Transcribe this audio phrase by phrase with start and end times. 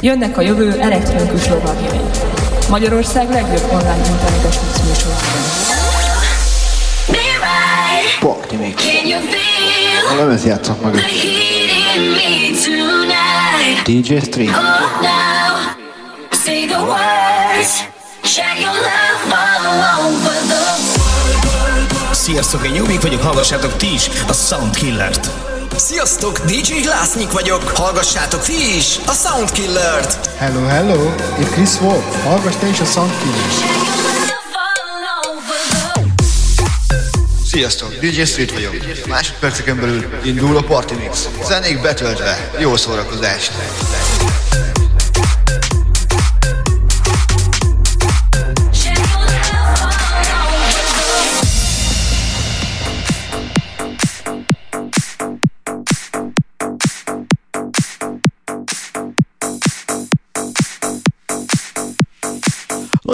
[0.00, 2.00] Jönnek a jövő elektronikus lovagjai.
[2.68, 5.74] Magyarország legjobb online internetes műsorában.
[8.20, 8.74] Pakni még.
[10.12, 10.94] A lemez játszok meg.
[13.84, 14.54] DJ Stream.
[16.44, 17.88] Say the words,
[18.22, 20.66] share your love all over the
[22.14, 25.30] Sziasztok, én Jubik vagyok, hallgassátok ti is a Soundkillert.
[25.78, 30.26] Sziasztok, DJ Glásznyik vagyok, hallgassátok ti is a Soundkillert.
[30.36, 33.52] Hello, hello, itt Chris Wolf, hallgass te is a Soundkillert.
[37.44, 38.74] Sziasztok, DJ Street vagyok.
[39.08, 41.28] Másodperceken belül indul a Party Mix.
[41.44, 43.52] Zenék betöltve, jó szórakozást.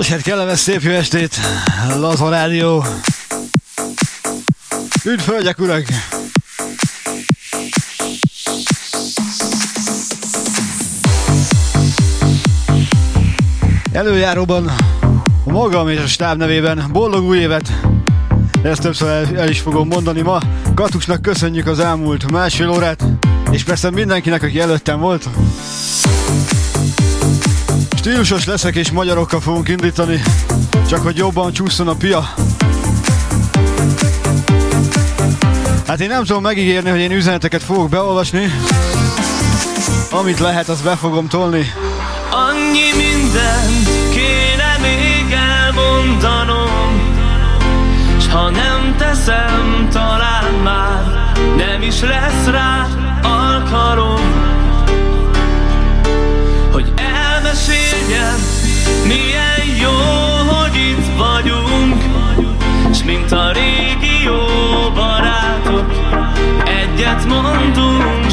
[0.03, 1.41] Nos, hát kellemes szép jó estét,
[1.97, 2.84] Laza Rádió.
[5.05, 5.84] Üdv, hölgyek, urak!
[13.92, 14.73] Előjáróban
[15.45, 17.73] a magam és a stáb nevében boldog új évet!
[18.62, 20.41] Ezt többször el, el is fogom mondani ma.
[20.75, 23.05] Katusnak köszönjük az elmúlt másfél órát,
[23.50, 25.28] és persze mindenkinek, aki előttem volt.
[28.05, 30.22] Stílusos leszek és magyarokkal fogunk indítani,
[30.89, 32.34] csak hogy jobban csúszson a pia.
[35.86, 38.53] Hát én nem tudom megígérni, hogy én üzeneteket fogok beolvasni.
[40.11, 41.73] Amit lehet, azt be fogom tolni.
[42.30, 47.17] Annyi mindent kéne még elmondanom
[48.20, 53.02] S ha nem teszem, talán már nem is lesz rá
[58.12, 58.41] elmeséljem,
[59.06, 59.96] milyen jó,
[60.55, 62.02] hogy itt vagyunk
[62.95, 64.40] S mint a régi jó
[64.95, 65.92] barátok
[66.64, 68.30] Egyet mondunk,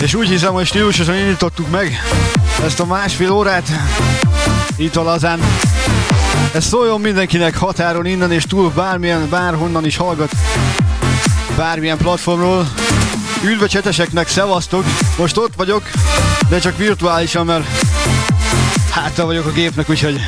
[0.00, 2.02] És úgy hiszem, hogy stílusosan indítottuk meg
[2.64, 3.68] ezt a másfél órát
[4.76, 5.40] itt a lazán.
[6.52, 10.30] Ez szóljon mindenkinek határon innen és túl bármilyen, bárhonnan is hallgat
[11.56, 12.68] bármilyen platformról.
[13.44, 14.84] Üdv a cseteseknek, szevasztok!
[15.18, 15.90] Most ott vagyok,
[16.48, 17.89] de csak virtuálisan, mert
[18.90, 20.20] hátra vagyok a gépnek, úgyhogy...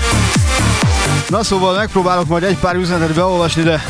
[1.28, 3.84] Na szóval megpróbálok majd egy pár üzenetet beolvasni, de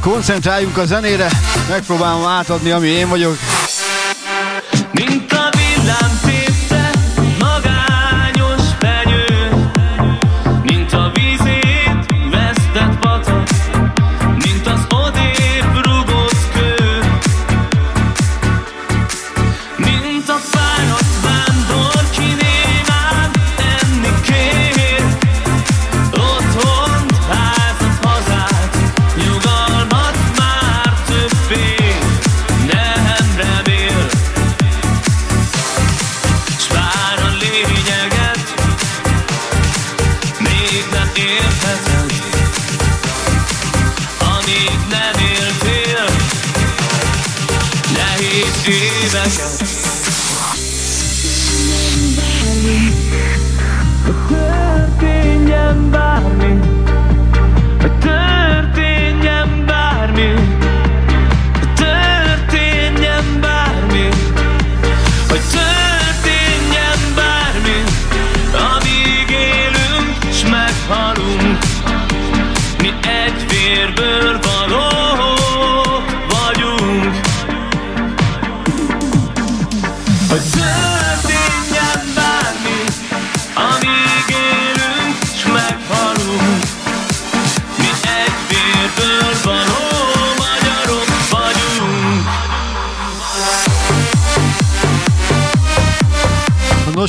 [0.00, 1.28] koncentráljunk a zenére,
[1.68, 3.36] megpróbálom átadni, ami én vagyok.
[4.92, 5.35] Mint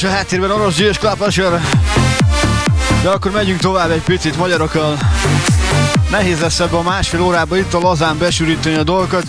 [0.01, 0.97] Nos, a háttérben orosz G.S.
[0.97, 1.59] Klapasör.
[3.01, 4.97] De akkor megyünk tovább egy picit magyarokkal.
[6.09, 9.23] Nehéz lesz ebbe a másfél órába itt a lazán besűríteni a dolgokat.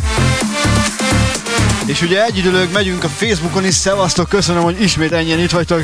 [1.85, 5.82] És ugye egyidőleg megyünk a Facebookon is, szevasztok, köszönöm, hogy ismét ennyien itt vagytok.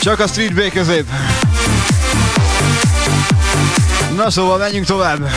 [0.00, 1.06] Csak a Street B közép.
[4.16, 5.30] Na szóval menjünk tovább.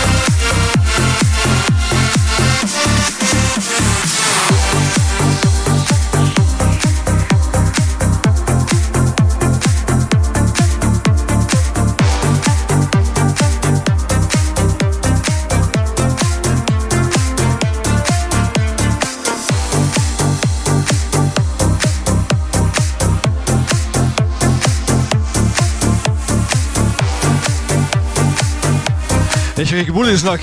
[29.79, 30.39] Akik buliznak,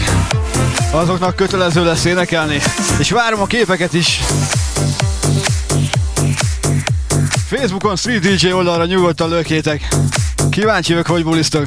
[0.91, 2.59] azoknak kötelező lesz énekelni.
[2.99, 4.21] És várom a képeket is.
[7.49, 9.89] Facebookon Street DJ oldalra nyugodtan lökétek.
[10.51, 11.67] Kíváncsi vagyok, hogy buliztok.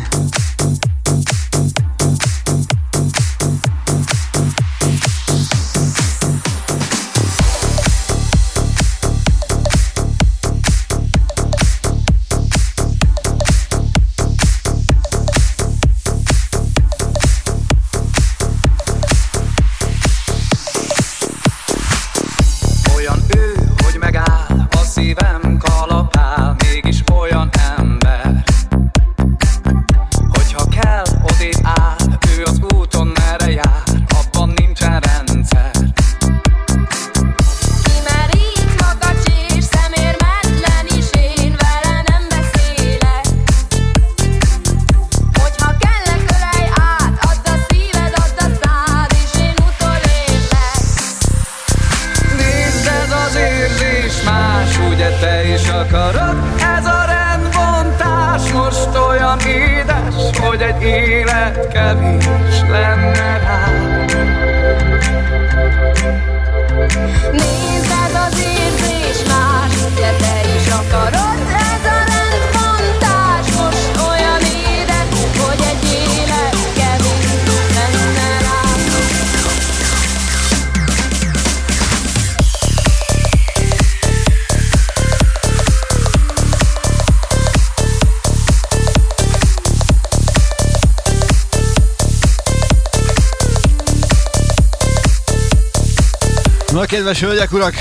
[97.10, 97.74] Kedves hölgyek, urak,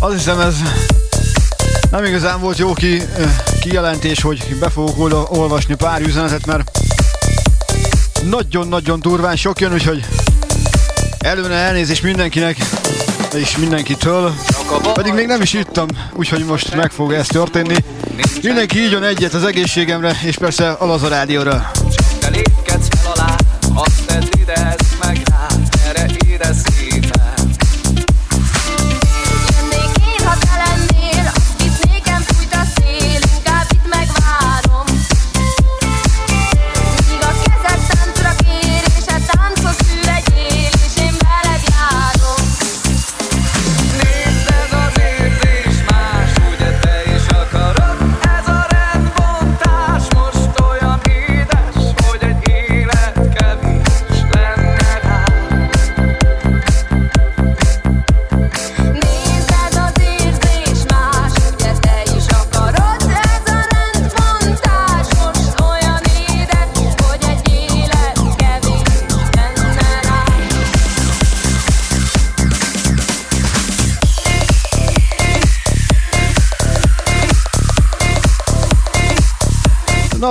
[0.00, 0.54] azt hiszem ez
[1.90, 3.02] nem igazán volt jó ki,
[3.60, 4.98] kijelentés, hogy be fogok
[5.36, 6.70] olvasni pár üzenetet, mert
[8.22, 10.04] nagyon-nagyon durván sok jön, úgyhogy
[11.18, 12.56] előne elnézés mindenkinek,
[13.34, 14.34] és mindenkitől,
[14.94, 17.76] pedig még nem is ittam, úgyhogy most meg fog ez történni.
[18.42, 21.70] Mindenki így egyet az egészségemre, és persze a Rádióra.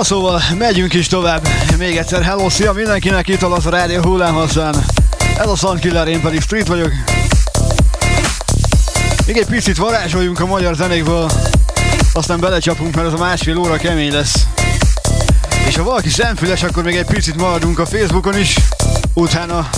[0.02, 1.48] Szóval, megyünk is tovább.
[1.78, 4.74] Még egyszer hello, szia mindenkinek, itt az a Rádió hullámhosszán.
[5.38, 6.92] Ez a Sunkiller, én pedig Street vagyok.
[9.26, 11.30] Még egy picit varázsoljunk a magyar zenékből,
[12.12, 14.46] aztán belecsapunk, mert ez a másfél óra kemény lesz.
[15.68, 18.56] És ha valaki szemfüles, akkor még egy picit maradunk a Facebookon is,
[19.14, 19.68] utána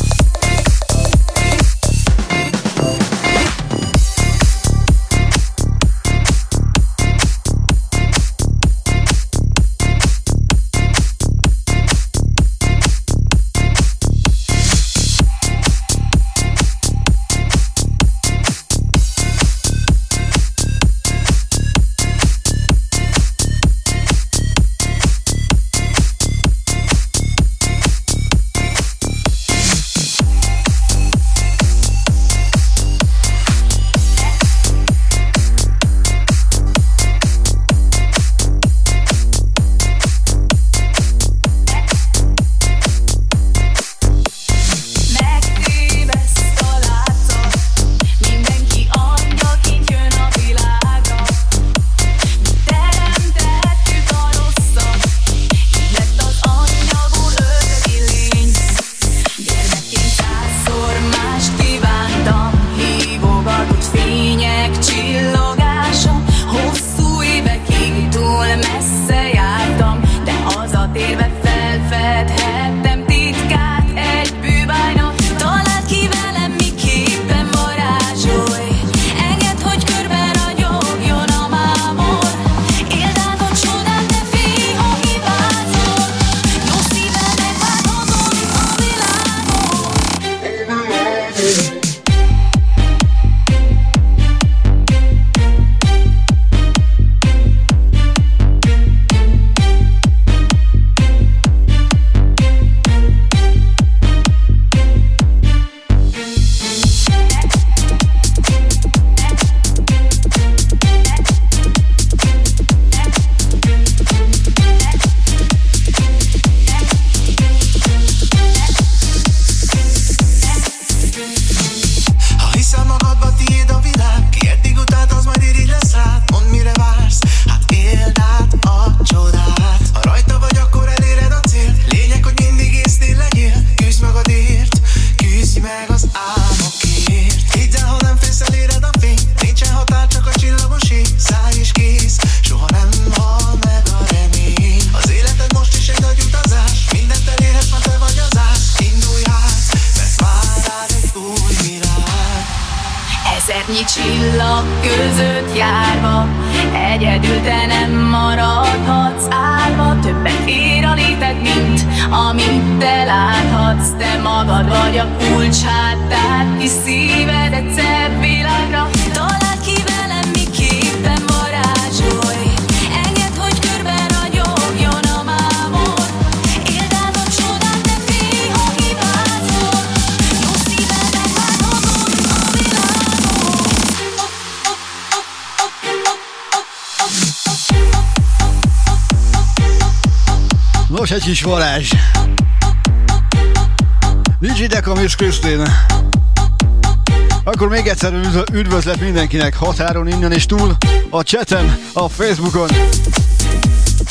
[198.75, 200.77] Üdvözlet mindenkinek határon innen és túl,
[201.11, 202.69] a chaten, a Facebookon,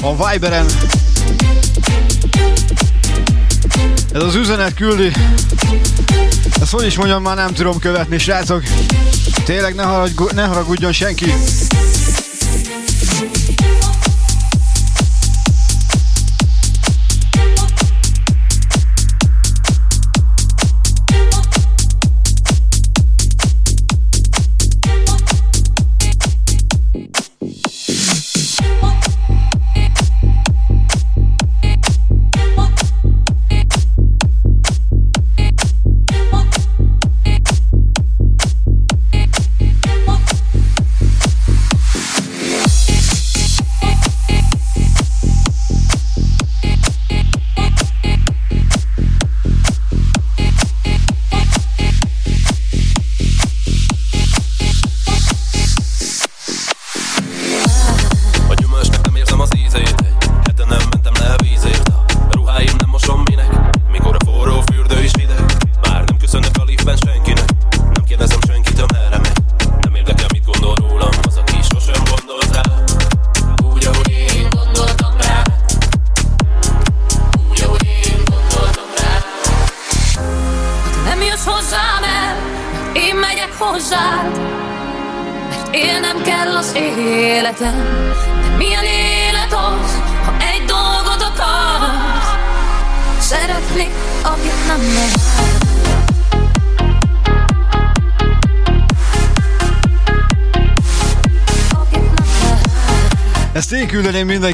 [0.02, 0.66] a Viberen.
[4.14, 5.12] Ez az üzenet küldi.
[6.62, 8.64] Ezt hogy is mondjam, már nem tudom követni, srácok.
[9.46, 11.34] Tényleg ne, harag, ne haragudjon senki.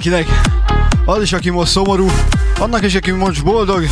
[0.04, 0.42] mindenkinek.
[1.06, 2.10] Az is, aki most szomorú,
[2.60, 3.84] annak is, aki most boldog,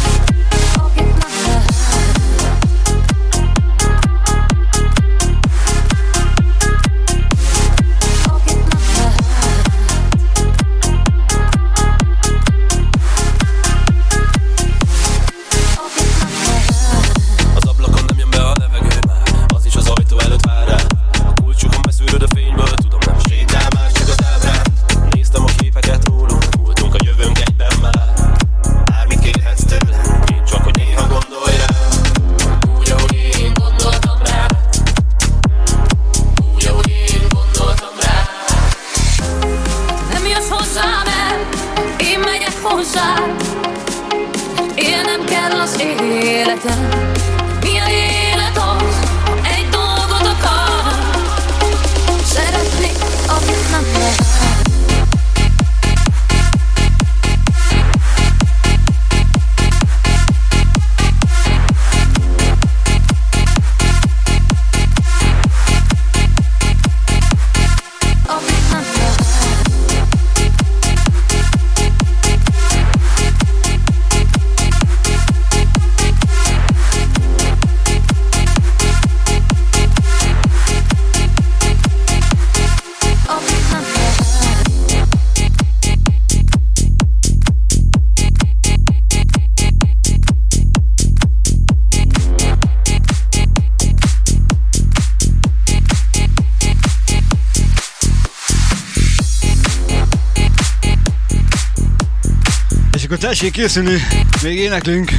[103.07, 104.07] akkor tessék készülni,
[104.43, 105.11] még éneklünk.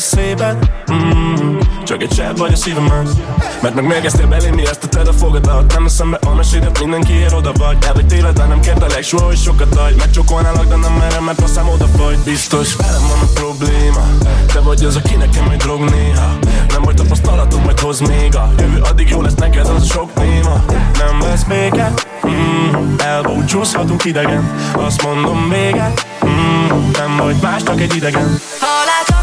[0.00, 0.58] szépen?
[0.92, 3.08] Mm, Csak egy csepp vagy a szívemön
[3.62, 7.76] Mert megmérgeztél belém, mi ezt tetted a fogadat Nem szembe, a mesédet, mindenkiért oda vagy.
[7.86, 9.94] El vagy téled, de nem kérdelek, soha, hogy sokat adj.
[9.96, 12.18] Megcsokolnálak, de nem merem, mert a szám odafagy.
[12.24, 14.06] Biztos, velem van a probléma.
[14.52, 16.38] Te vagy az, aki nekem majd drog néha.
[16.68, 20.14] Nem vagy tapasztalatom, majd hoz még a Jövő addig jó lesz neked, az a sok
[20.14, 20.64] néma.
[20.98, 21.92] Nem lesz béke,
[22.26, 22.94] mm, mm-hmm.
[22.98, 24.54] elbúcsúzhatunk idegen.
[24.72, 25.92] Azt mondom vége,
[26.26, 26.90] mm, mm-hmm.
[26.90, 28.40] nem vagy másnak egy idegen.
[28.60, 29.17] Ha látom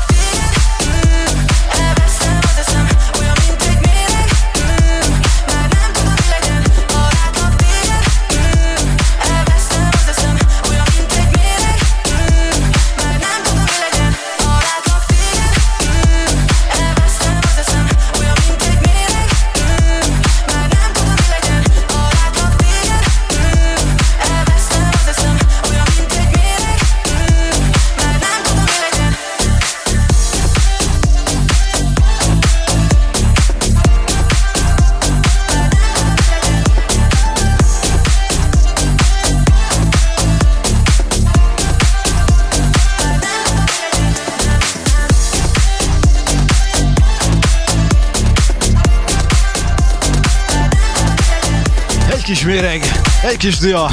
[52.46, 52.92] méreg,
[53.24, 53.90] egy kis dia.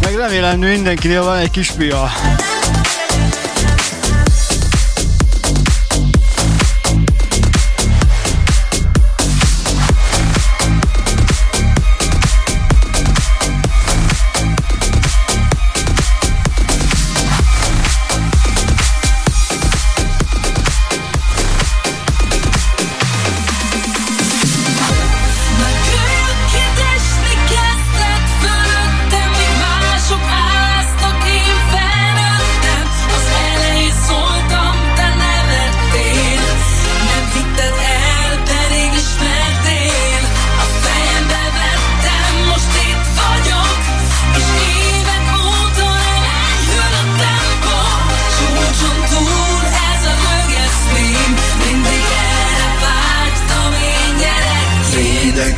[0.00, 2.10] Meg remélem mindenkinél van egy kis pia.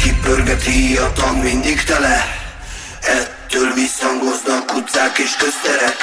[0.04, 2.24] kipörgeti a tang mindig tele.
[3.00, 5.96] Ettől visszhangoznak utcák és közterek.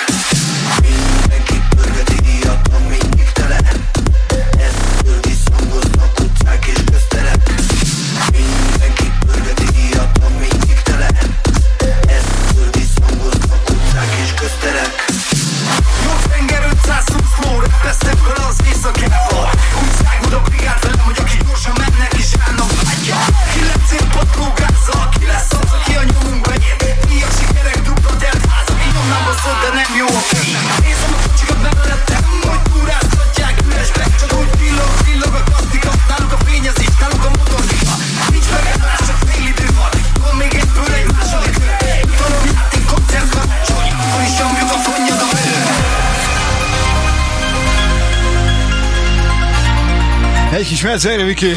[50.81, 51.53] ismert szerint, Viki.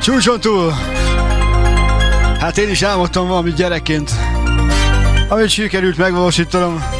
[0.00, 0.72] Csúcson túl.
[2.38, 4.10] Hát én is álmodtam valami gyerekként,
[5.28, 6.99] amit sikerült megvalósítanom.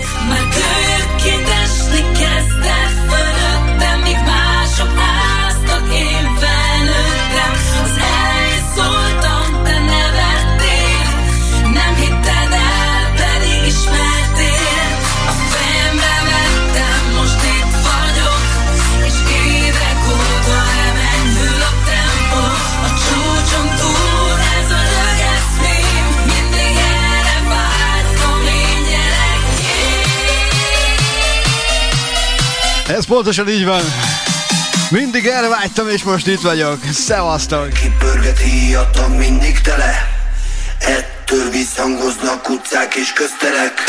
[33.01, 33.83] Ez pontosan így van.
[34.91, 36.79] Mindig erre vágytam, és most itt vagyok.
[36.93, 37.73] Szevasztok!
[37.73, 40.09] Kipörget híjatlan mindig tele
[40.79, 43.85] Ettől visszhangoznak utcák és közterek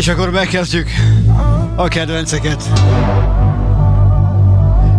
[0.00, 0.88] és akkor megkezdjük
[1.76, 2.70] a kedvenceket.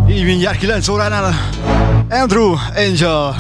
[0.10, 1.34] Így mindjárt 9 óránál
[2.10, 3.36] Andrew Angel.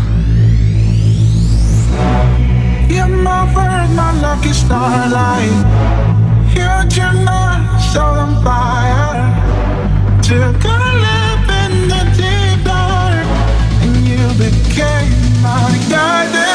[2.87, 5.65] You're my bird, my lucky starlight.
[6.53, 9.35] You're just so on fire.
[10.21, 13.25] Took a lip in the deep dark,
[13.81, 16.50] and you became my guiding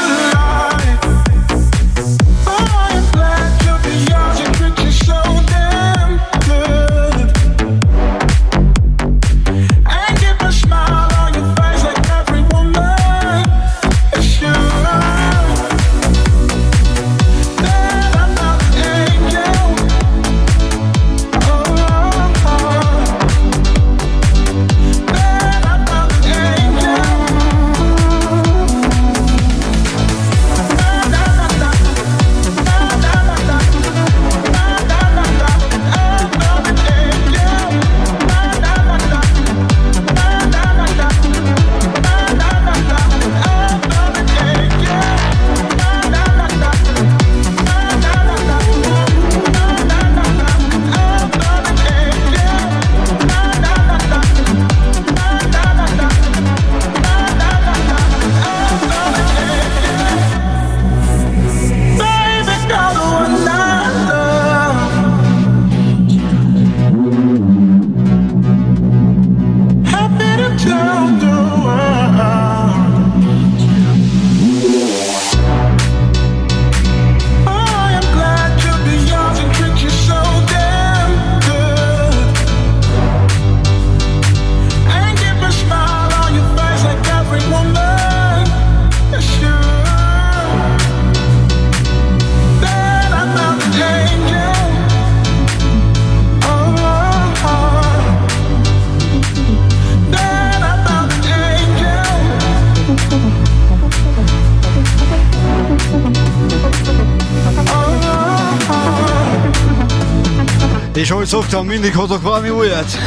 [111.05, 112.99] ahogy szoktam, mindig hozok valami újat.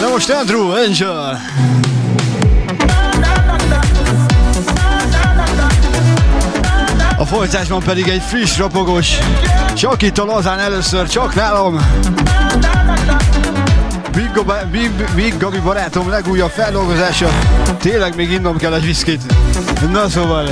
[0.00, 1.40] De most Andrew, Angel!
[7.18, 9.18] A folytásban pedig egy friss, rapogos,
[9.74, 11.78] csak itt a lazán először, csak nálam.
[14.16, 14.30] Big,
[14.70, 17.28] Big, Big Gabi barátom legújabb feldolgozása.
[17.78, 19.22] Tényleg még innom kell egy viszkit.
[19.90, 20.48] Na szóval,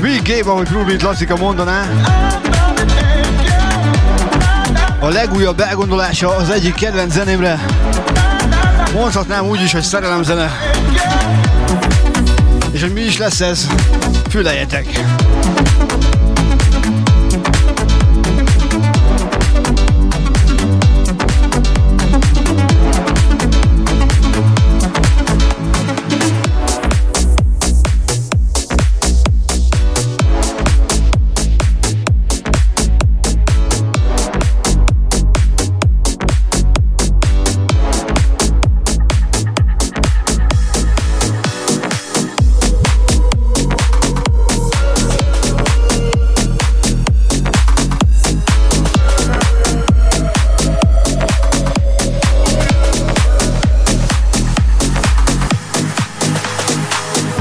[0.00, 1.86] Big Game, ahogy Rubit Lassika mondaná.
[5.00, 7.64] A legújabb elgondolása az egyik kedvenc zenémre.
[8.94, 10.60] Mondhatnám úgy is, hogy szerelemzene.
[12.70, 13.66] És hogy mi is lesz ez,
[14.30, 14.86] füleljetek!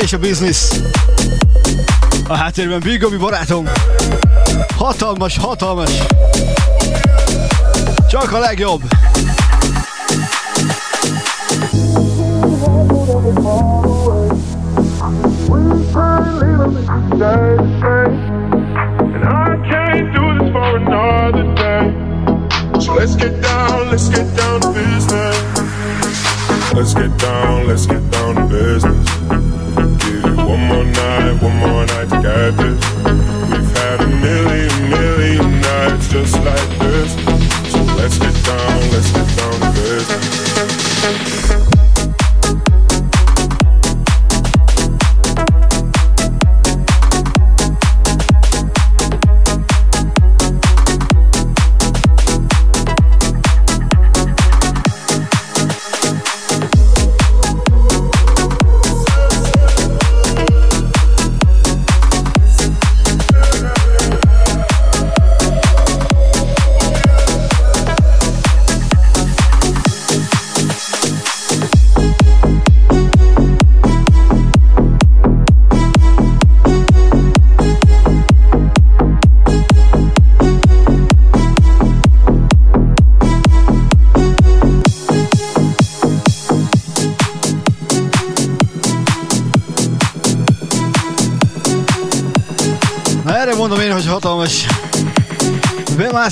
[0.00, 0.80] És a biznisz.
[2.28, 3.68] A háttérben Bigobi barátom.
[4.76, 5.90] Hatalmas, hatalmas.
[8.08, 8.82] Csak a legjobb.
[22.96, 25.36] Let's get down, let's get down to business.
[26.74, 28.11] Let's get down, let's get down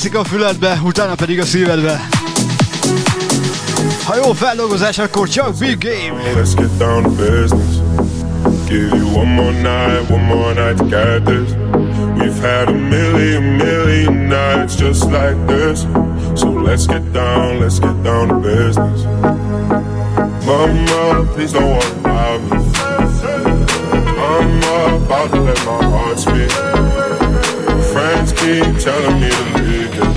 [0.02, 2.00] Bemászik a füledbe, utána pedig a szívedbe.
[4.04, 6.22] Ha jó feldolgozás, akkor csak big game.
[6.34, 7.76] Let's get down to business.
[8.68, 11.52] Give you one more night, one more night to get this.
[12.14, 15.86] We've had a million, million nights just like this.
[16.34, 19.04] So let's get down, let's get down to business.
[20.46, 22.58] Mama, please don't worry about me.
[24.28, 26.99] I'm about to let my heart speak
[27.92, 30.14] friends keep telling me to leave it.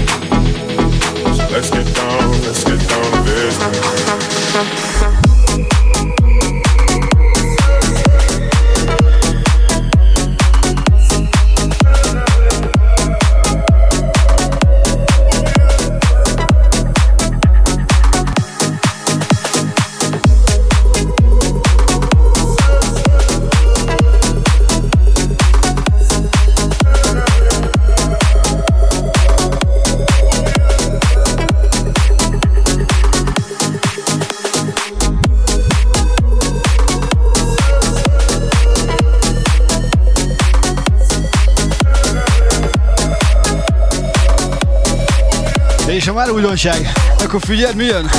[1.35, 5.12] So let's get down, let's get down to business.
[45.93, 48.09] És ha már újdonság, akkor figyeld, mi jön?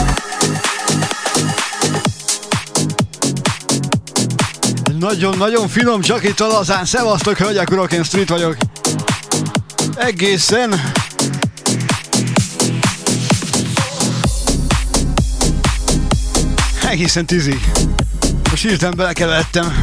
[4.99, 6.85] Nagyon-nagyon finom, csak itt a lazán.
[6.85, 8.57] Szevasztok, hölgyek, urak, én street vagyok.
[9.97, 10.81] Egészen
[16.89, 17.71] egészen tízig.
[18.51, 19.83] Most hirtelen belekeveredtem.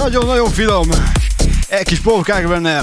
[0.00, 0.88] Nagyon-nagyon finom.
[1.68, 2.80] Egy kis polkák benne.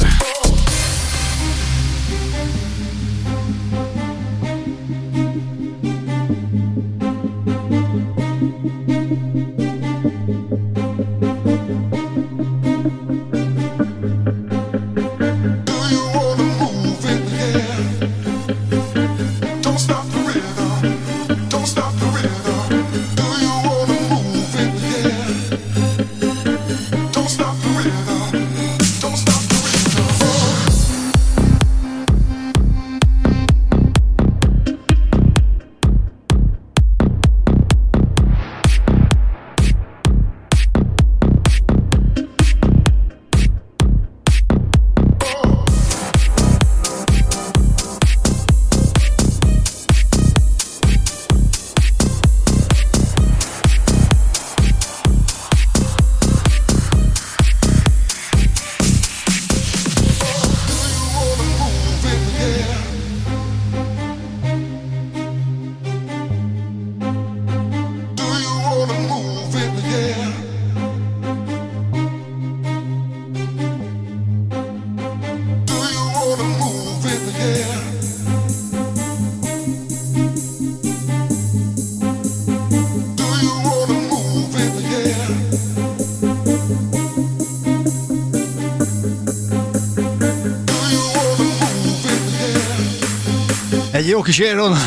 [94.18, 94.78] Jó kis éron.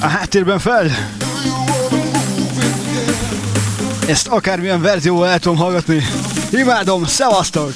[0.00, 0.90] A háttérben fel.
[4.06, 6.02] Ezt akármilyen verzióval el tudom hallgatni.
[6.50, 7.72] Imádom, szevasztok!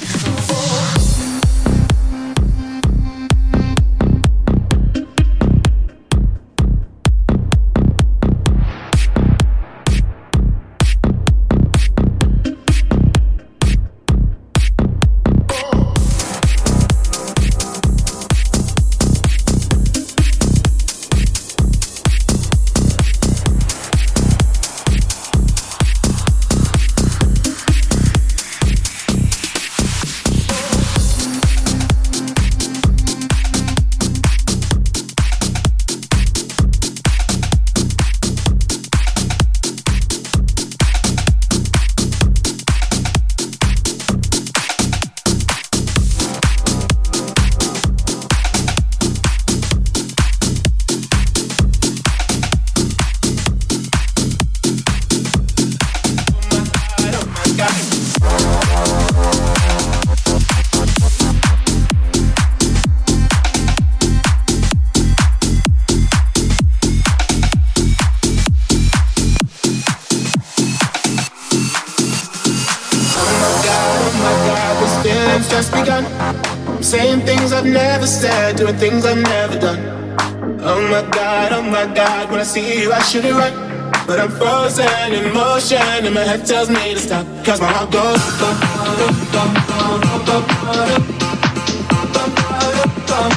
[86.05, 87.25] And my head tells me to stop.
[87.43, 88.21] Cause my heart goes.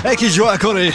[0.02, 0.92] Egy kis Joel Corey.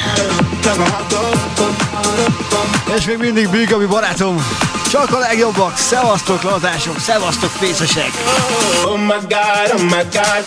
[2.96, 4.46] És még mindig Big Abi barátom.
[4.92, 5.78] Csak a legjobbak.
[5.78, 8.12] Szevasztok lazások, szevasztok fészesek.
[8.86, 10.44] Oh my god, oh my god.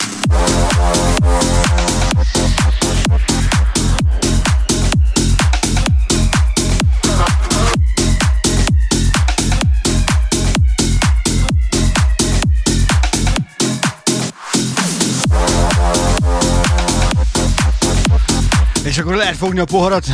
[18.97, 20.07] És akkor lehet fogni a poharat,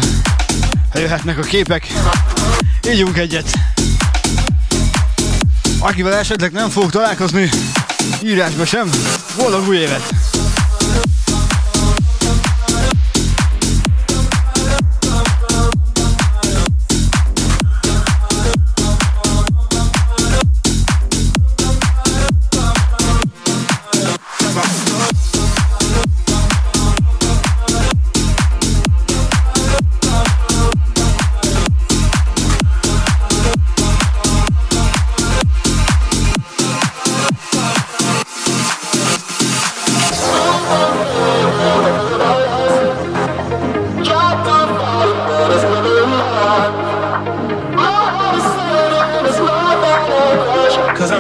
[0.92, 1.86] ha jöhetnek a képek.
[2.90, 3.50] Ígyunk egyet.
[5.78, 7.48] Akivel esetleg nem fog találkozni,
[8.22, 8.90] írásba sem,
[9.36, 10.31] boldog új évet!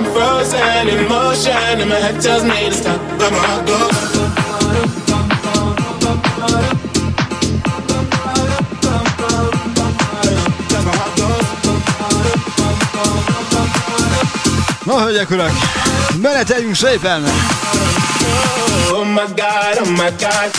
[0.04, 4.12] Frozen in motion, and my head tells me to stop, but my heart goes.
[14.84, 15.52] Na, hölgyek, urak,
[16.22, 17.22] meneteljünk szépen!
[18.90, 20.50] Oh my god, oh my god.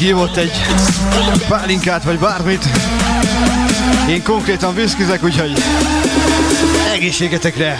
[0.00, 2.64] Már mindenki hívott egy pálinkát vagy bármit.
[4.08, 5.52] Én konkrétan viszkizek, úgyhogy
[6.92, 7.78] egészségetekre!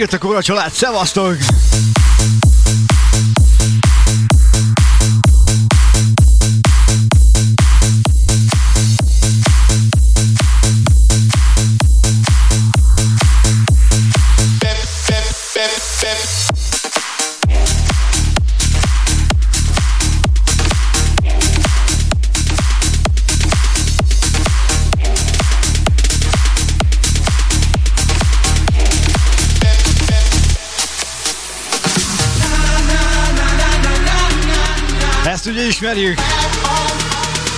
[0.00, 1.36] Megjött a kóra család, szevasztok!
[35.80, 36.18] Ismerjük.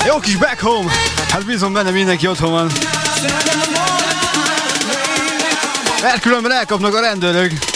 [0.07, 0.93] Jó kis back home.
[1.29, 2.71] Hát bízom benne mindenki otthon van.
[6.03, 7.72] Mert különben elkapnak a rendőrök.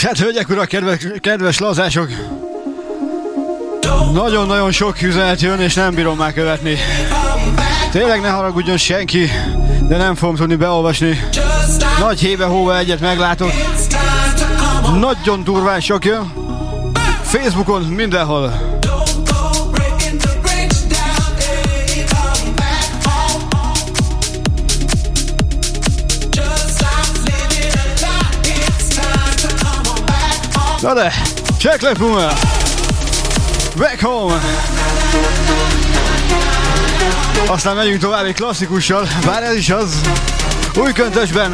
[0.00, 2.08] Nos hát, hölgyek, urak, kedves, kedves lazások!
[4.12, 6.76] Nagyon-nagyon sok üzenet jön, és nem bírom már követni.
[7.90, 9.30] Tényleg ne haragudjon senki,
[9.88, 11.20] de nem fogom tudni beolvasni.
[11.98, 13.52] Nagy hébe hóva egyet meglátok.
[14.98, 16.32] Nagyon durván sok jön.
[17.22, 18.69] Facebookon, mindenhol.
[30.82, 31.12] Na de,
[31.58, 32.32] check le Puma!
[33.76, 34.40] Back home!
[37.46, 40.00] Aztán megyünk tovább egy klasszikussal, bár ez is az,
[40.76, 41.52] új köntösben.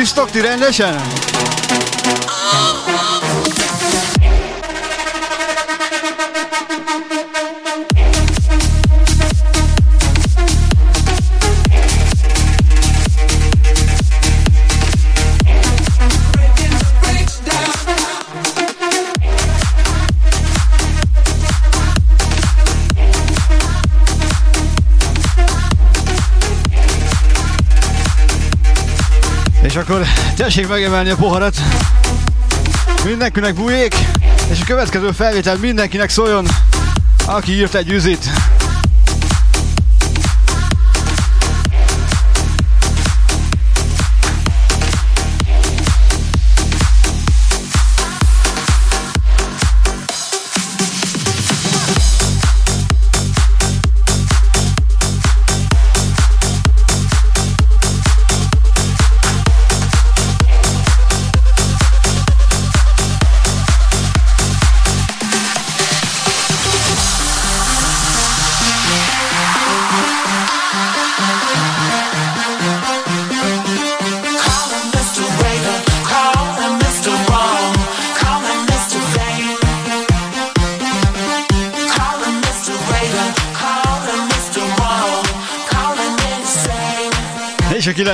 [0.00, 1.02] Isztok ti rendesen?
[29.82, 30.06] Akkor
[30.36, 31.56] tessék megemelni a poharat.
[33.04, 33.94] Mindenkinek bujék,
[34.50, 36.46] és a következő felvétel mindenkinek szóljon,
[37.26, 38.30] aki írt egy üzit.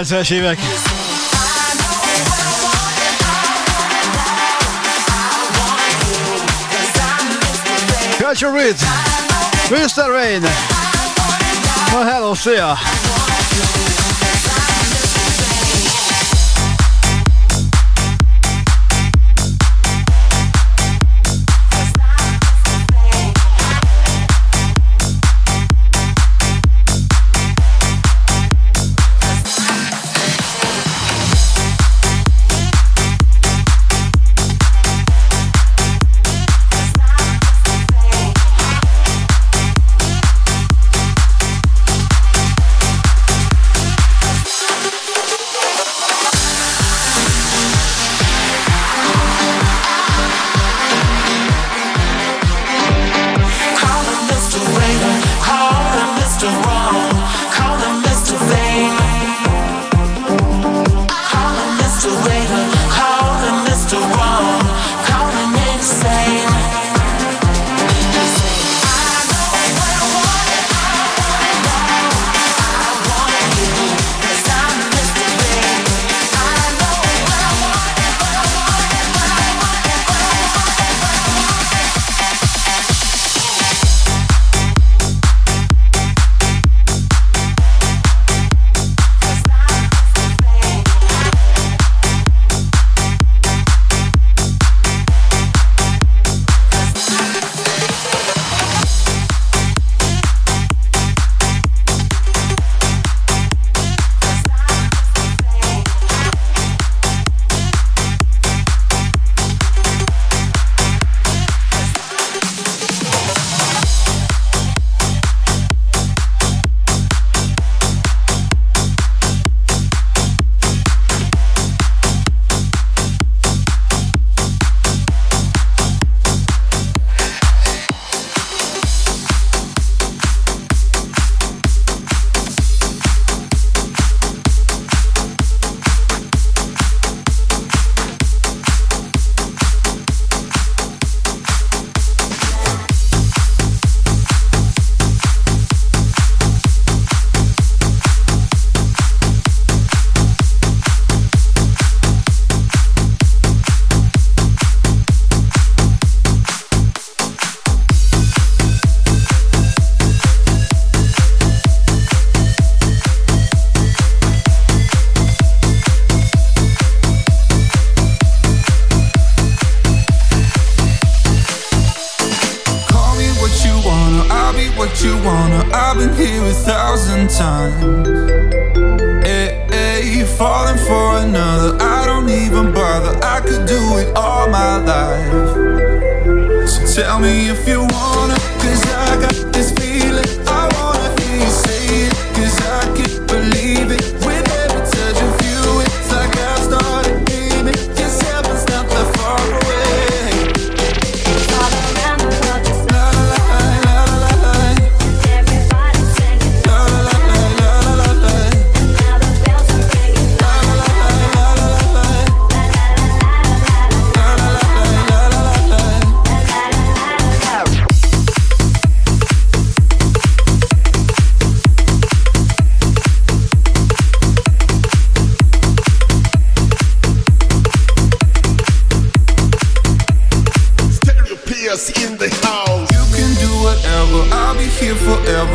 [0.09, 0.59] 90-es évek.
[8.19, 8.77] Culture Read,
[9.71, 10.07] Mr.
[10.07, 10.43] Rain.
[11.93, 12.79] Well, hello, szia!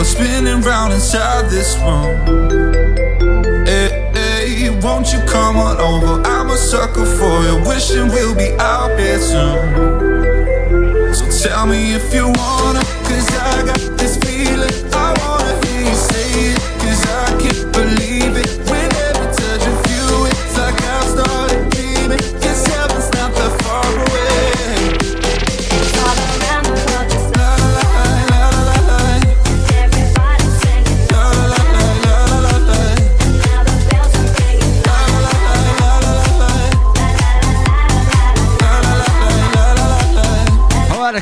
[0.04, 3.66] Forever, spinning round inside this room.
[3.66, 6.22] Hey, hey, won't you come on over?
[6.28, 11.14] I'm a sucker for you, wishing we'll be out here soon.
[11.14, 14.23] So tell me if you wanna, cause I got this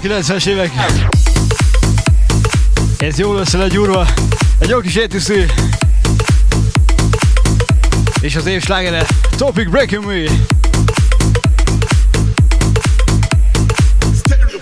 [0.03, 0.71] 90-es évek.
[2.97, 4.07] Ez jól össze lett gyúrva.
[4.59, 5.45] Egy jó kis étűszű.
[8.21, 9.05] És az év slágere
[9.37, 10.23] Topic Breaking Me.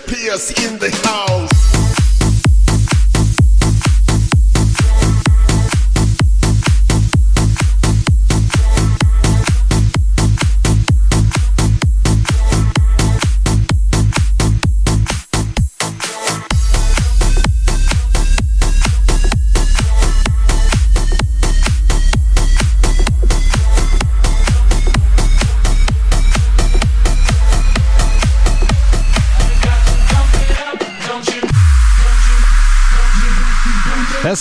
[0.06, 1.49] Pierce in the house.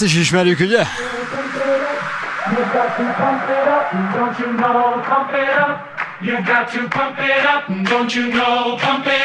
[0.00, 0.76] Is ismerjük, ugye?
[0.76, 0.84] You
[2.72, 5.02] got to pump it up, don't you know?
[5.08, 5.70] Pump it up.
[6.26, 8.54] Got to pump it up, don't you know?
[8.54, 9.22] Pump it up.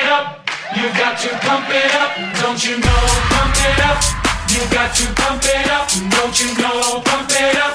[4.74, 7.03] Got to pump it up, don't you know?
[7.03, 7.74] Pump it up.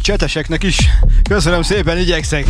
[0.02, 0.78] Cseteseknek is.
[1.30, 2.46] Köszönöm szépen, igyekszek.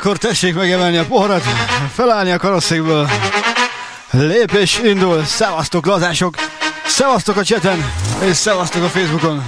[0.00, 1.42] Akkor tessék megemelni a poharat,
[1.94, 3.10] felállni a karosszékből.
[4.10, 6.34] Lépés indul, szevasztok lazások,
[6.86, 9.44] szevasztok a cseten, és szevasztok a Facebookon.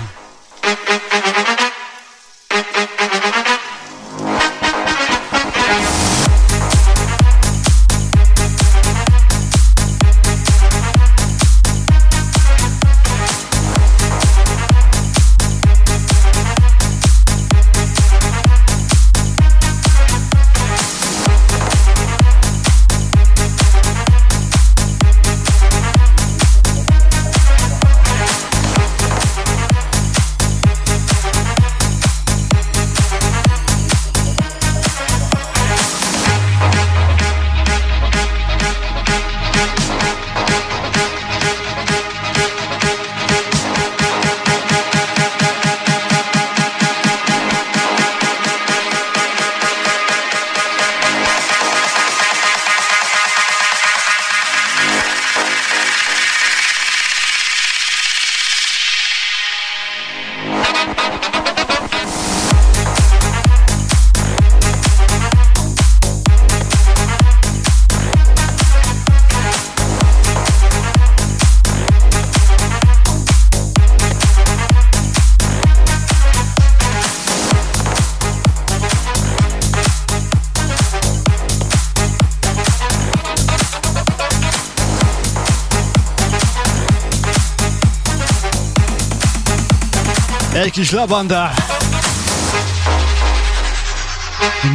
[90.73, 91.51] Kis lavanda.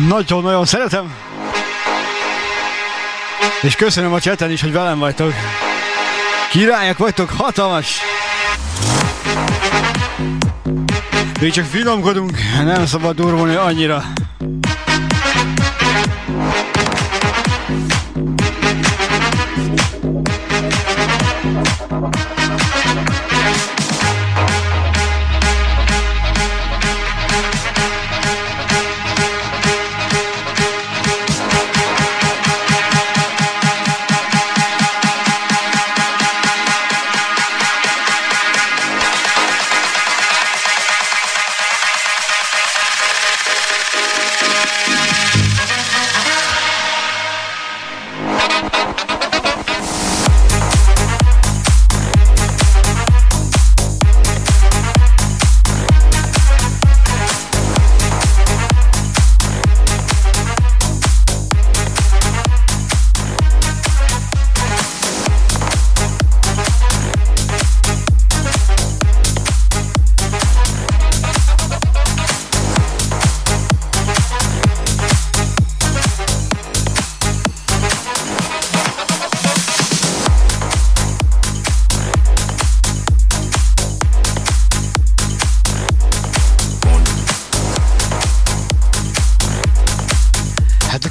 [0.07, 1.13] Nagyon-nagyon szeretem.
[3.61, 5.33] És köszönöm a cseten is, hogy velem vagytok.
[6.49, 7.99] Királyok vagytok, hatalmas.
[11.39, 14.03] Mi csak finomkodunk, nem szabad durvulni annyira.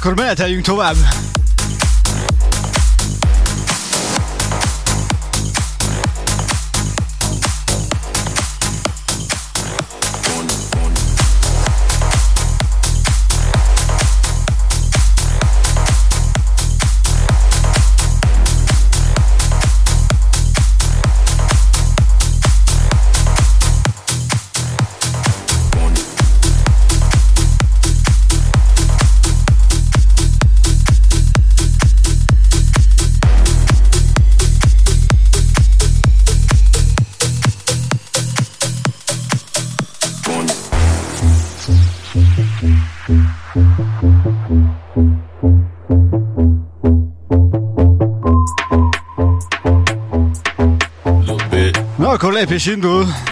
[0.07, 0.95] Akkor meneteljünk tovább.
[52.37, 53.26] Na akkor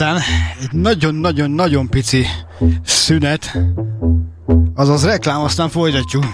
[0.00, 0.20] Aztán
[0.60, 2.26] egy nagyon-nagyon-nagyon pici
[2.84, 3.58] szünet,
[4.74, 6.24] azaz reklám, aztán folytatjuk.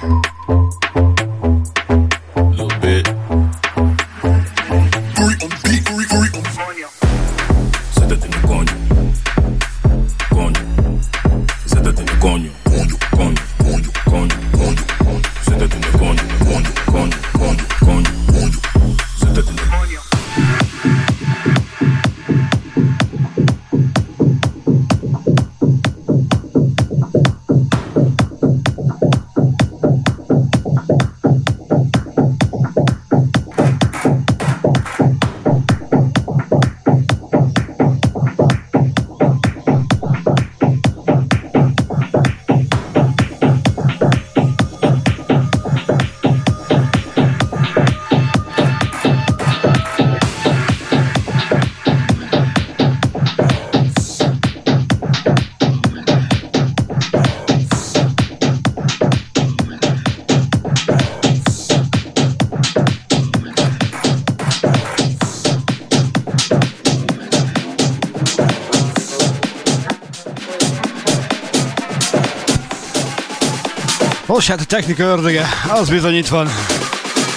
[74.36, 76.48] Most hát a technika ördöge, az bizony itt van.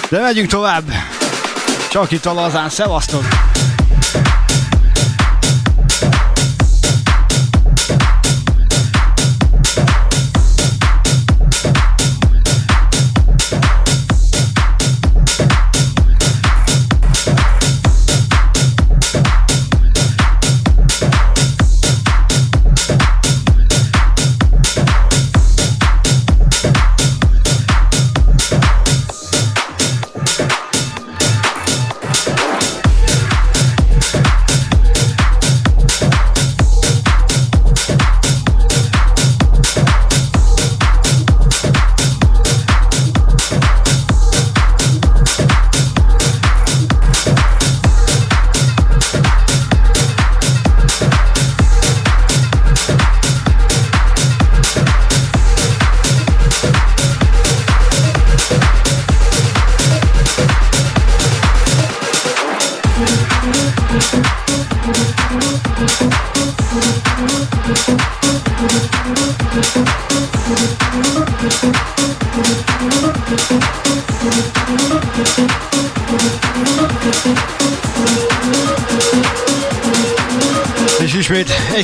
[0.08, 0.92] De megyünk tovább.
[1.90, 3.49] Csak itt a lazán, szevasztok!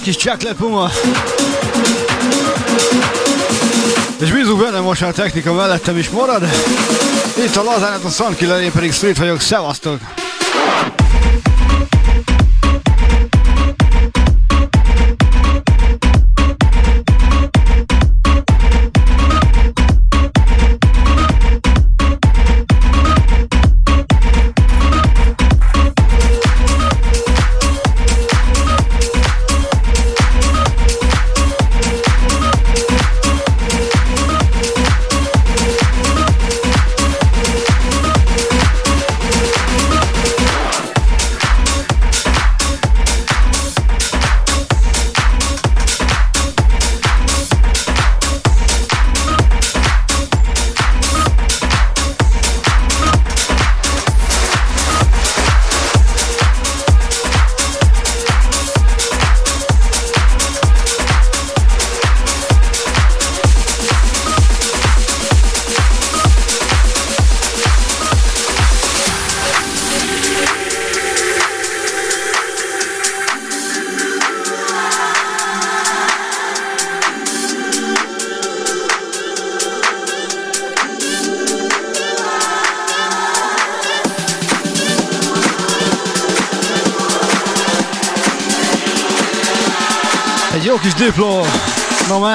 [0.02, 0.90] Kis Chocolate Puma.
[4.20, 6.42] És bízunk benne most a technika mellettem is marad.
[7.44, 10.15] Itt a Lazánát a Sunkiller, én pedig Street vagyok, szevasztok!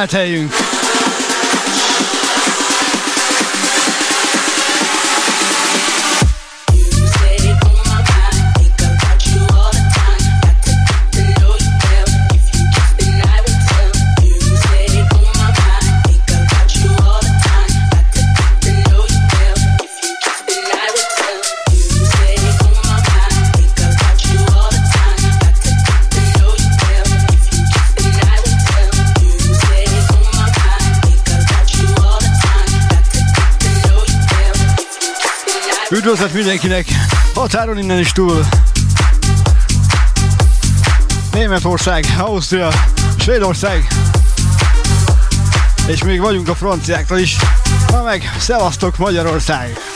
[0.01, 0.60] Normaal helyünk.
[37.51, 38.45] Határon innen is túl.
[41.31, 42.69] Németország, Ausztria,
[43.19, 43.87] Svédország,
[45.87, 47.35] és még vagyunk a franciáktól is.
[47.89, 49.90] Na meg, szevasztok Magyarország!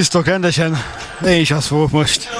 [0.00, 0.76] Isztok rendesen.
[1.26, 2.39] Én is azt fogok most.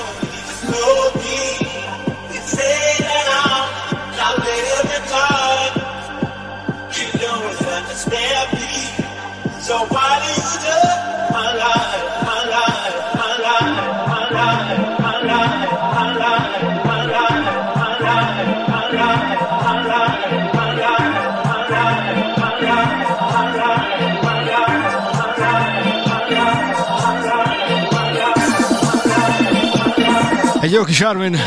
[30.81, 31.41] Jó kis Armin.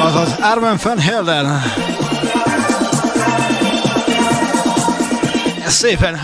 [0.00, 1.62] Azaz Armin van Helden.
[5.66, 6.18] Szépen,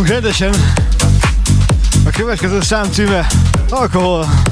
[0.00, 0.54] mehet rendesen.
[2.04, 3.26] A következő szám címe
[3.68, 4.49] Alkohol.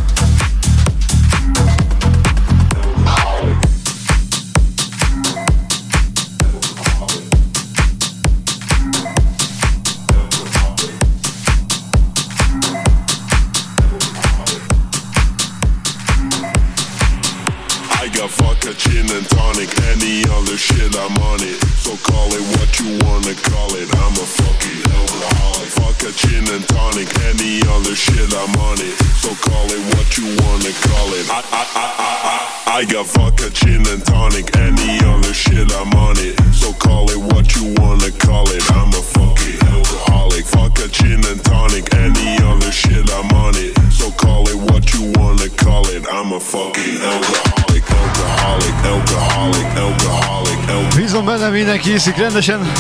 [51.85, 52.73] Mindenki iszik rendesen.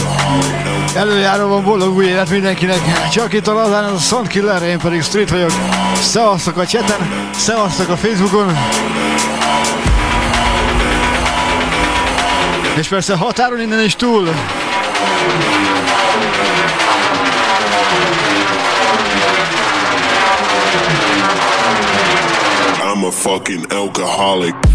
[0.95, 3.09] Előjáróban boldog új élet mindenkinek.
[3.13, 5.51] Csak itt a lazán az a Soundkiller, én pedig Street vagyok.
[6.01, 8.57] Szevasztok a chaten, szevasztok a Facebookon.
[12.77, 14.29] És persze határon innen is túl.
[22.83, 24.68] I'm a fucking alcoholic.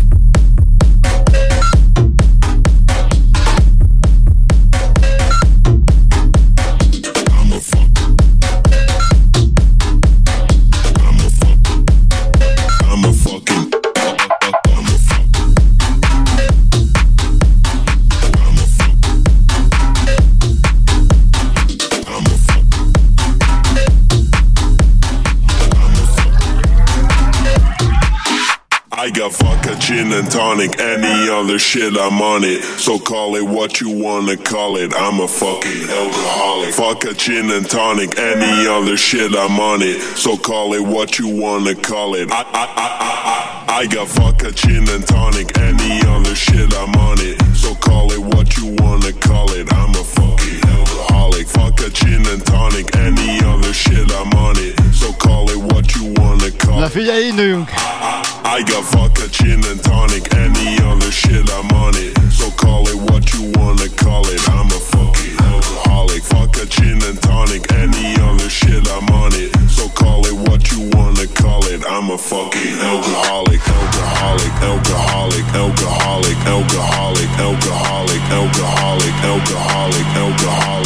[29.14, 32.64] I got vodka, gin and tonic, any other shit, I'm on it.
[32.80, 34.92] So call it what you wanna call it.
[34.96, 36.74] I'm a fucking alcoholic.
[36.74, 40.02] Vodka, gin and tonic, any other shit, I'm on it.
[40.18, 42.32] So call it what you wanna call it.
[42.32, 46.96] I, I, I, I, I, I got vodka, gin and tonic, any other shit, I'm
[46.96, 47.40] on it.
[47.56, 49.72] So call it what you wanna call it.
[49.72, 51.46] I'm a fucking alcoholic.
[51.50, 54.74] Vodka, gin and tonic, any other shit, I'm on it.
[54.92, 56.92] So call it what you wanna call it.
[56.92, 58.33] figyelj, induljunk!
[58.46, 62.14] I got vodka, gin and tonic, any other shit, I'm on it.
[62.32, 64.42] So call it what you wanna call it.
[64.50, 66.24] I'm a fucking alcoholic.
[66.24, 69.56] Vodka, gin and tonic, any other shit, I'm on it.
[69.70, 71.84] So call it what you wanna call it.
[71.88, 80.83] I'm a fucking alcoholic, alcoholic, alcoholic, alcoholic, alcoholic, alcoholic, alcoholic, alcoholic, alcoholic, alcoholic,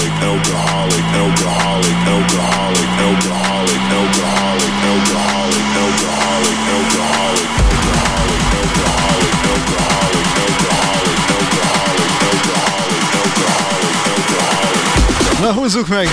[15.67, 16.07] húzzuk meg!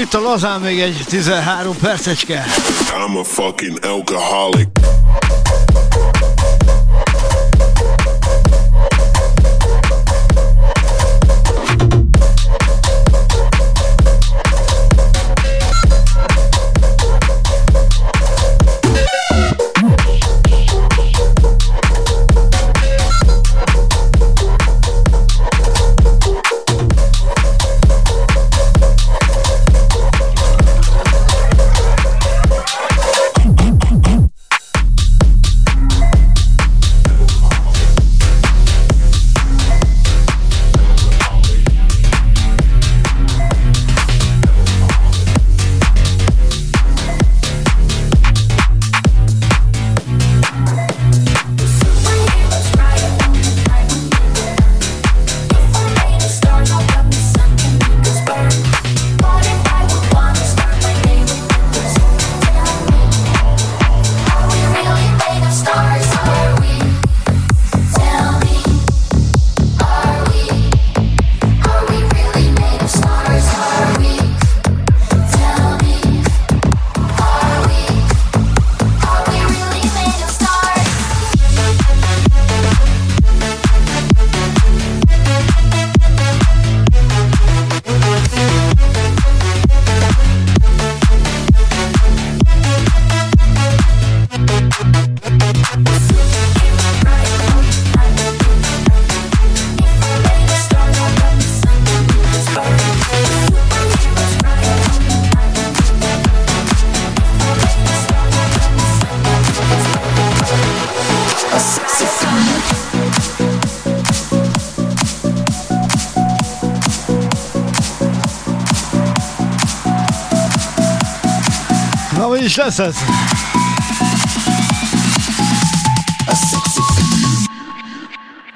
[0.00, 2.44] Itt a lazán még egy 13 percecske.
[3.06, 4.68] I'm a fucking alcoholic.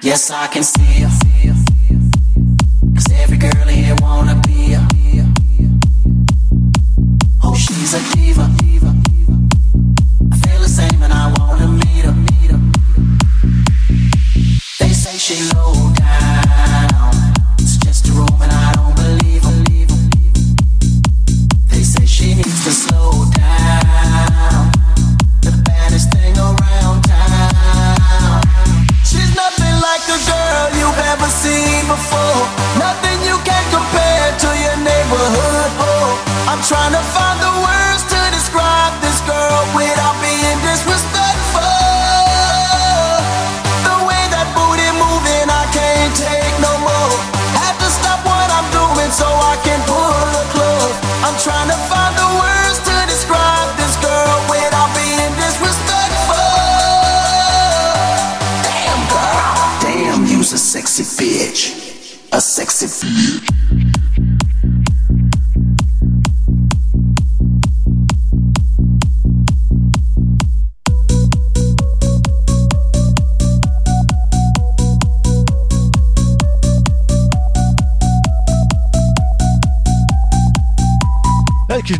[0.02, 1.21] Yes, I can see you.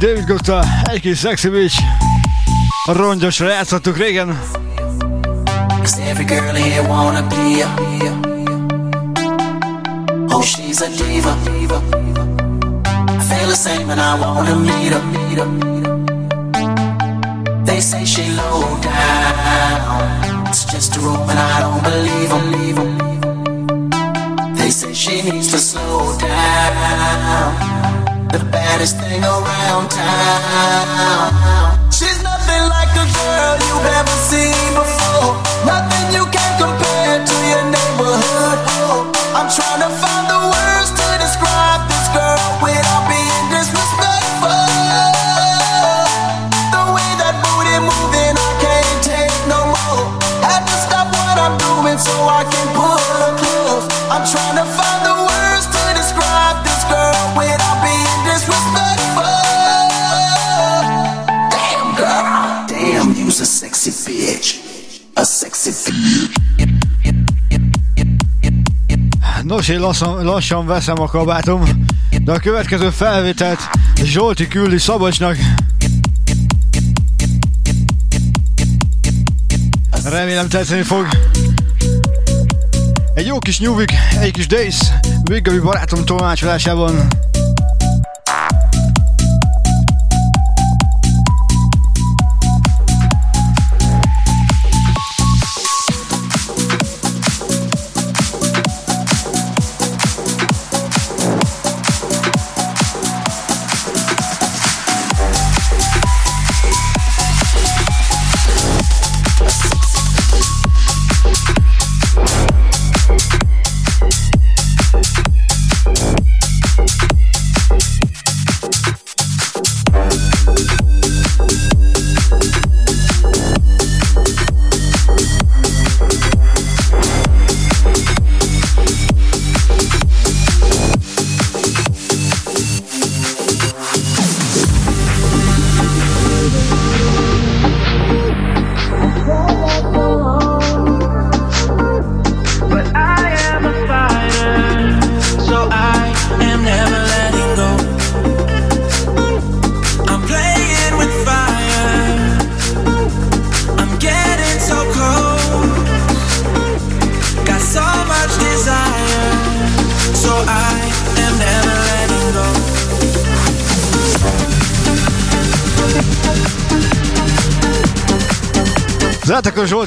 [0.03, 1.83] David Guetta, egy kis Sexy Bitch.
[2.85, 4.41] A rongyosra játszottuk régen.
[6.09, 7.75] Every girl here wanna be a
[10.29, 11.37] Oh, she's a diva
[13.11, 15.89] I feel the same and I wanna meet meet meet.
[17.65, 22.33] They say she low down It's just a I don't believe
[24.57, 27.72] They say she needs to slow down
[28.63, 31.12] baddest thing around town
[69.63, 71.63] Nos, én lassan, lassan veszem a kabátom,
[72.25, 73.61] de a következő felvételt
[74.03, 75.37] Zsolti küldi Szabocsnak.
[80.05, 81.09] Remélem tetszeni fog.
[83.15, 87.09] Egy jó kis nyúvik, egy kis Dace, Viggavi barátom tolmácsolásában.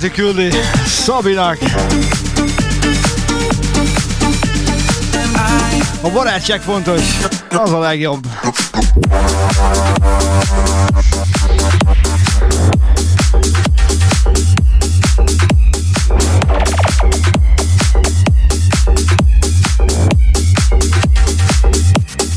[0.06, 0.50] Zsolti küldi
[0.86, 1.58] Szabinak.
[6.02, 7.02] A barátság fontos,
[7.50, 8.28] az a legjobb.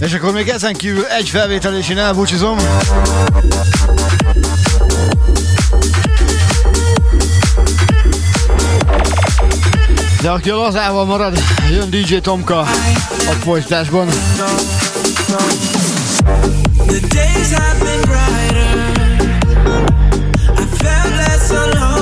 [0.00, 2.58] És akkor még ezen kívül egy felvétel és én elbúcsúzom.
[10.22, 11.38] De aki a lazával marad,
[11.70, 14.06] jön DJ Tomka a folytásban.
[16.86, 18.96] The days have been brighter.
[20.56, 21.97] I felt less alone.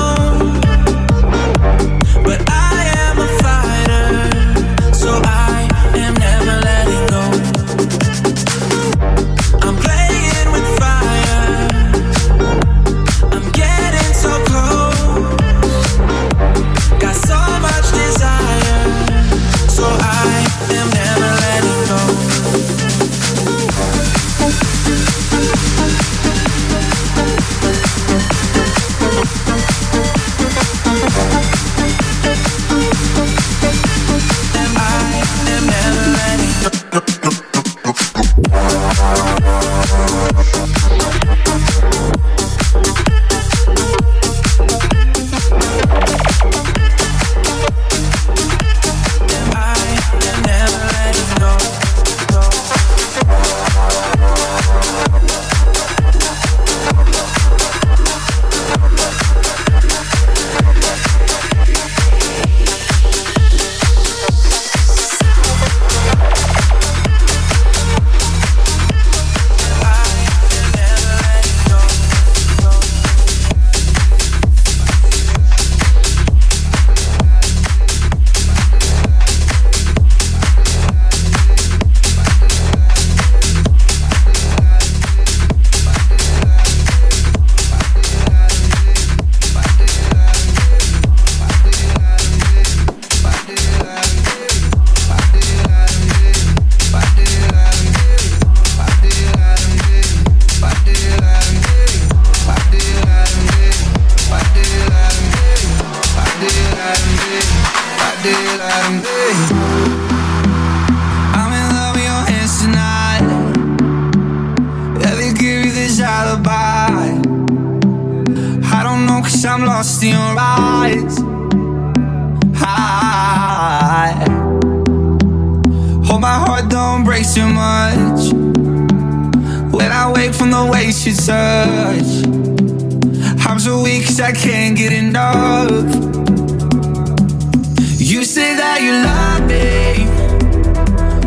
[138.26, 140.02] Say that you love me.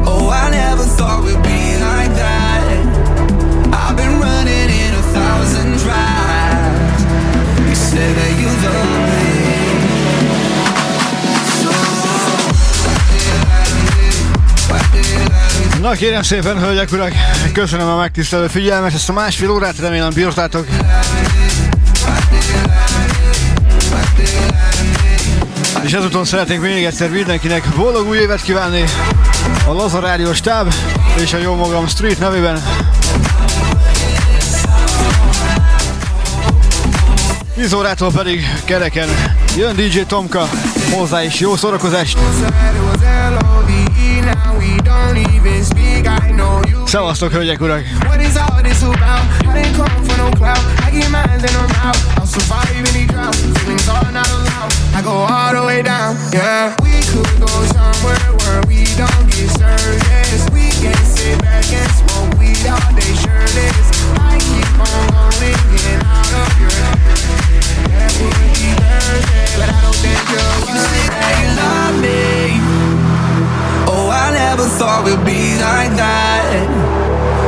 [0.05, 2.59] Oh, I never thought we'd be like that.
[3.71, 7.01] I've been running in a thousand drives.
[7.67, 9.27] You say that you love me.
[15.81, 17.13] Na kérem szépen, hölgyek, urak,
[17.53, 20.65] köszönöm a megtisztelő figyelmet, ezt a másfél órát remélem bírtátok.
[25.83, 28.83] És ezúton szeretnék még egyszer mindenkinek boldog új évet kívánni
[29.67, 30.73] a Lazarádió stáb
[31.21, 32.61] és a jó magam Street nevében.
[37.55, 39.07] 10 órától pedig kereken
[39.57, 40.49] jön DJ Tomka,
[40.91, 42.17] hozzá is jó szórakozást!
[46.85, 47.83] Szevasztok, hölgyek, urak!
[47.99, 48.97] What is all this about?
[49.41, 50.78] I didn't come for no clout.
[50.99, 51.99] demons and I'm out.
[52.19, 53.35] I'll survive any drought.
[53.35, 54.71] Feelings are not allowed.
[54.91, 56.15] I go all the way down.
[56.33, 60.43] Yeah, we could go somewhere where we don't get service.
[60.51, 63.47] We can sit back and smoke weed all day, sure.
[64.19, 65.55] I keep on going
[65.87, 66.99] in out of your head.
[67.95, 70.57] That would be Thursday, but I don't think you're.
[70.67, 72.59] You say that you love me.
[73.87, 76.67] Oh, I never thought we'd be like that.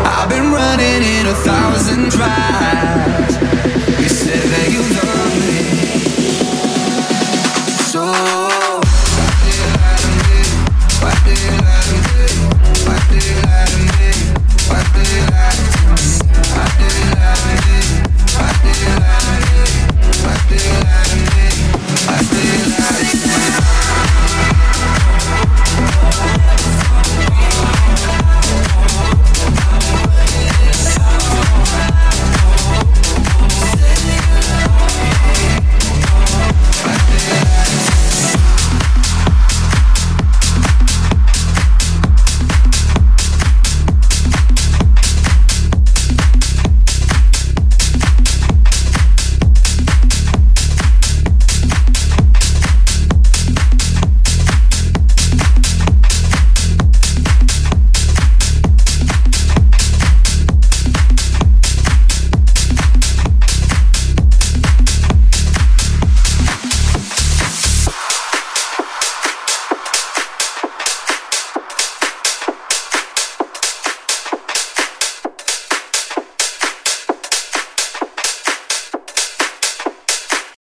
[0.08, 3.41] I've been running in a thousand tries.